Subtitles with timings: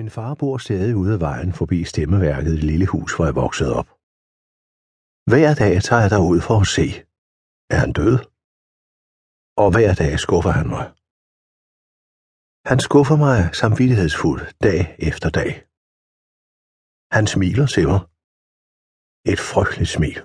[0.00, 3.40] Min far bor stadig ude af vejen forbi stemmeværket i det lille hus, hvor jeg
[3.44, 3.88] voksede op.
[5.30, 6.86] Hver dag tager jeg derud for at se.
[7.74, 8.14] Er han død?
[9.62, 10.84] Og hver dag skuffer han mig.
[12.70, 15.52] Han skuffer mig samvittighedsfuldt dag efter dag.
[17.16, 18.02] Han smiler til mig.
[19.32, 20.18] Et frygteligt smil.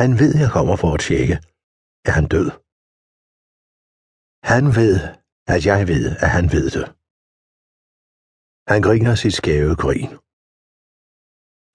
[0.00, 1.36] Han ved, jeg kommer for at tjekke.
[2.08, 2.48] Er han død?
[4.52, 4.96] Han ved,
[5.54, 6.86] at jeg ved, at han ved det.
[8.72, 10.12] Han griner sit skæve grin.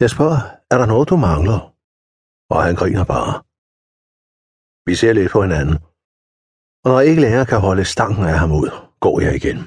[0.02, 1.59] Jeg spørger, er der noget, du mangler?
[2.54, 3.34] Og han griner bare.
[4.88, 5.76] Vi ser lidt på hinanden.
[6.84, 8.70] Og når jeg ikke længere kan holde stanken af ham ud,
[9.05, 9.59] går jeg igen.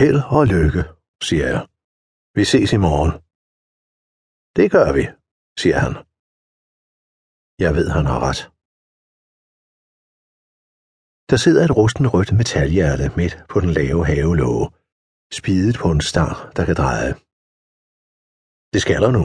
[0.00, 0.82] Held og lykke,
[1.28, 1.62] siger jeg.
[2.36, 3.12] Vi ses i morgen.
[4.56, 5.04] Det gør vi,
[5.62, 5.94] siger han.
[7.64, 8.42] Jeg ved, han har ret.
[11.30, 14.66] Der sidder et rusten rødt metalhjerte midt på den lave havelåge,
[15.32, 17.12] spidet på en stang, der kan dreje.
[18.72, 19.24] Det skaller nu.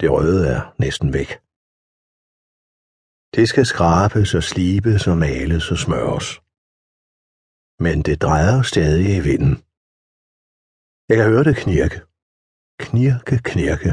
[0.00, 1.30] Det røde er næsten væk.
[3.36, 6.28] Det skal skrabes og slibes og males og smøres.
[7.84, 9.54] Men det drejer stadig i vinden.
[11.08, 11.98] Jeg kan høre det knirke.
[12.84, 13.92] Knirke, knirke,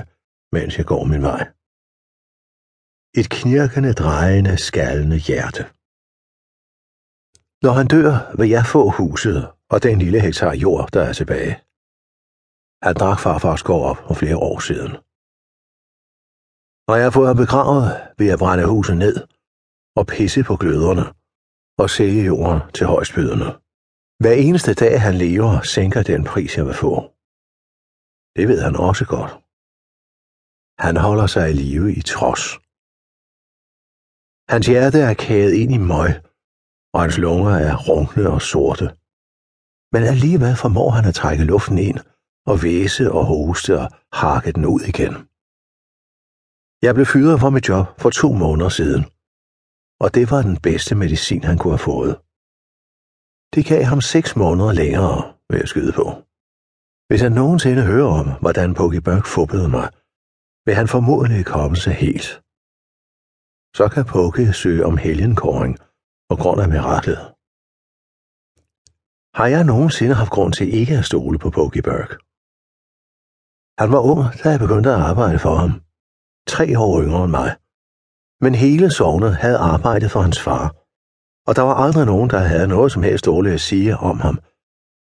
[0.56, 1.44] mens jeg går min vej.
[3.20, 5.64] Et knirkende, drejende, skallende hjerte.
[7.66, 9.38] Når han dør, vil jeg få huset
[9.72, 11.54] og den lille hektar jord, der er tilbage.
[12.86, 14.92] Han drak farfars gård op for flere år siden.
[16.88, 17.86] Når jeg har fået ham begravet,
[18.18, 19.16] vil jeg brænde huset ned
[20.00, 21.06] og pisse på gløderne
[21.82, 23.50] og sælge jorden til højstbydende.
[24.22, 26.94] Hver eneste dag, han lever, sænker den pris, jeg vil få.
[28.36, 29.32] Det ved han også godt.
[30.86, 32.44] Han holder sig i live i trods.
[34.52, 36.12] Hans hjerte er kædet ind i møg,
[36.94, 38.86] og hans lunger er runkne og sorte.
[39.94, 42.00] Men alligevel formår han at trække luften ind
[42.52, 43.88] og væse og hoste og
[44.22, 45.14] hakke den ud igen.
[46.86, 49.04] Jeg blev fyret fra mit job for to måneder siden,
[50.04, 52.14] og det var den bedste medicin, han kunne have fået.
[53.56, 55.18] Det gav ham seks måneder længere,
[55.50, 56.06] vil jeg skyde på.
[57.08, 59.88] Hvis han nogensinde hører om, hvordan Pokey Burke fubbede mig,
[60.66, 62.28] vil han formodentlig komme sig helt.
[63.78, 65.78] Så kan Pokey søge om helgenkåring
[66.30, 67.33] på grund af miraklet.
[69.40, 72.16] Har jeg nogensinde haft grund til ikke at stole på Pokey Burke?
[73.82, 75.72] Han var ung, da jeg begyndte at arbejde for ham.
[76.54, 77.50] Tre år yngre end mig.
[78.44, 80.66] Men hele sovnet havde arbejdet for hans far,
[81.48, 84.38] og der var aldrig nogen, der havde noget som helst dårligt at sige om ham,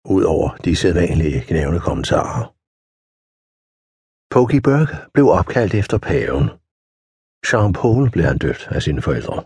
[0.05, 2.43] udover de sædvanlige knævne kommentarer.
[4.35, 6.45] Pokey Burke blev opkaldt efter paven.
[7.49, 9.37] Jean-Paul blev han døbt af sine forældre.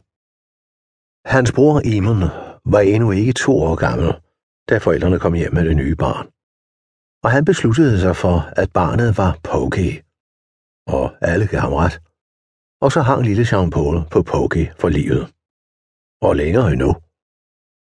[1.35, 2.23] Hans bror Eamon
[2.73, 4.09] var endnu ikke to år gammel,
[4.69, 6.27] da forældrene kom hjem med det nye barn.
[7.25, 9.91] Og han besluttede sig for, at barnet var Pokey.
[10.97, 11.97] Og alle gav ham ret.
[12.85, 15.23] Og så hang lille Jean-Paul på Pokey for livet.
[16.27, 16.91] Og længere endnu.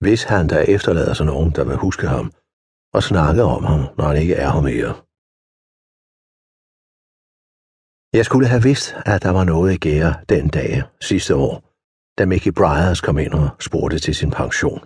[0.04, 2.26] Hvis han der efterlader sig nogen, der vil huske ham,
[2.96, 4.92] og snakke om ham, når han ikke er her mere.
[8.18, 10.72] Jeg skulle have vidst, at der var noget i gære den dag
[11.08, 11.54] sidste år,
[12.18, 14.80] da Mickey Bryars kom ind og spurgte til sin pension.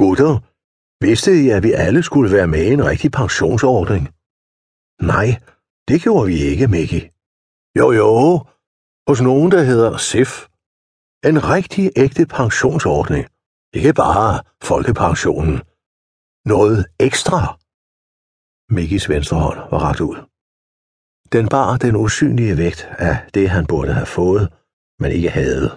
[0.00, 0.32] Gutter,
[1.00, 4.04] vidste I, at vi alle skulle være med i en rigtig pensionsordning?
[5.12, 5.28] Nej,
[5.88, 7.02] det gjorde vi ikke, Mickey.
[7.78, 8.44] Jo, jo,
[9.08, 10.32] hos nogen, der hedder SIF.
[11.24, 13.26] En rigtig ægte pensionsordning.
[13.74, 15.56] Ikke bare folkepensionen.
[16.52, 17.40] Noget ekstra.
[18.76, 20.16] Mickeys venstre hånd var rakt ud.
[21.32, 24.52] Den bar den usynlige vægt af det, han burde have fået,
[25.00, 25.68] men ikke havde.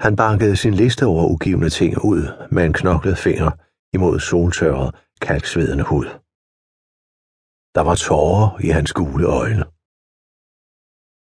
[0.00, 3.50] Han bankede sin liste over ugivende ting ud med en knoklet finger
[3.96, 6.06] imod soltørret, kalksvedende hud.
[7.74, 9.64] Der var tårer i hans gule øjne.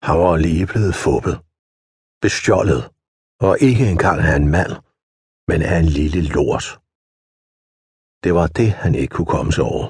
[0.07, 1.35] Han var lige blevet fuppet,
[2.23, 2.81] bestjålet,
[3.47, 4.73] og ikke engang af en mand,
[5.49, 6.65] men af en lille lort.
[8.23, 9.87] Det var det, han ikke kunne komme sig over.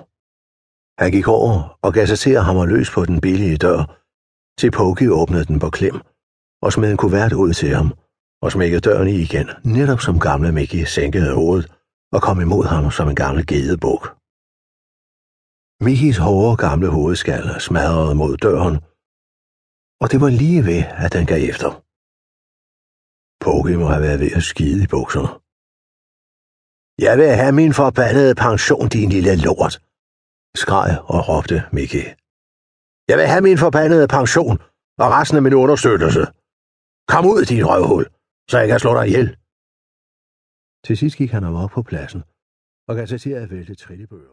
[1.01, 3.81] Han gik over og gav sig til at hamre løs på den billige dør,
[4.59, 5.97] til Pokey åbnede den på klem
[6.61, 7.93] og smed en kuvert ud til ham
[8.41, 11.71] og smækkede døren i igen, netop som gamle Mickey sænkede hovedet
[12.15, 14.03] og kom imod ham som en gammel gedebuk.
[15.85, 18.75] Mihis hårde gamle hovedskal smadrede mod døren,
[20.01, 21.69] og det var lige ved, at den gav efter.
[23.43, 25.29] Pogge må have været ved at skide i bukserne.
[27.05, 29.73] Jeg vil have min forbandede pension, din lille lort,
[30.61, 32.05] skreg og råbte Mickey.
[33.09, 34.57] Jeg vil have min forbandede pension
[35.03, 36.23] og resten af min understøttelse.
[37.11, 38.05] Kom ud, din røvhul,
[38.49, 39.27] så jeg kan slå dig ihjel.
[40.83, 42.23] Til sidst gik han op på pladsen
[42.87, 44.27] og gav sig til at vælte trillebøger.